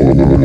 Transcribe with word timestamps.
you 0.00 0.40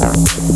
Thank 0.00 0.49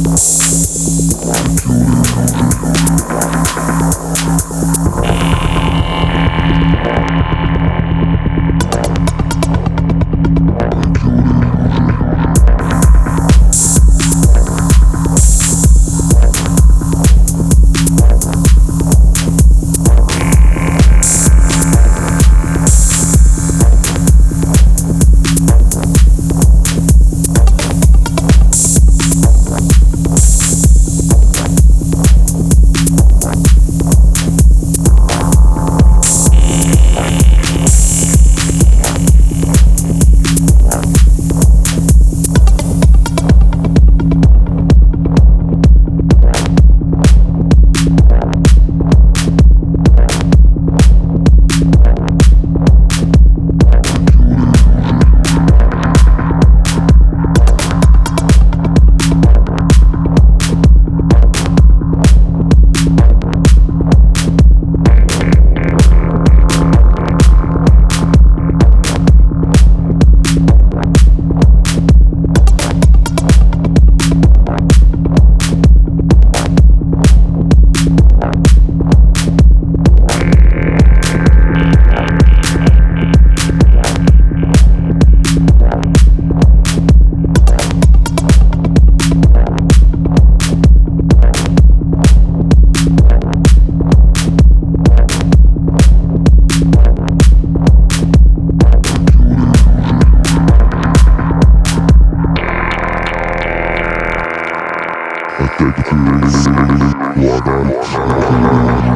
take 105.65 105.77
the 105.77 105.83
keys, 105.83 107.25
walk 107.25 107.47
on. 107.47 108.94